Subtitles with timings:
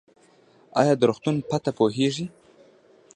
[0.79, 2.25] ایا د روغتون پته پوهیږئ؟